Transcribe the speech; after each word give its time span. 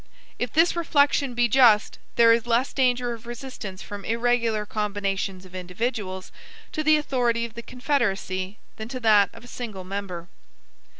If 0.39 0.51
this 0.51 0.75
reflection 0.75 1.35
be 1.35 1.47
just, 1.47 1.99
there 2.15 2.33
is 2.33 2.47
less 2.47 2.73
danger 2.73 3.13
of 3.13 3.27
resistance 3.27 3.83
from 3.83 4.03
irregular 4.03 4.65
combinations 4.65 5.45
of 5.45 5.53
individuals 5.53 6.31
to 6.71 6.81
the 6.83 6.97
authority 6.97 7.45
of 7.45 7.53
the 7.53 7.61
Confederacy 7.61 8.57
than 8.77 8.87
to 8.87 8.99
that 9.01 9.29
of 9.31 9.43
a 9.43 9.47
single 9.47 9.83
member. 9.83 10.27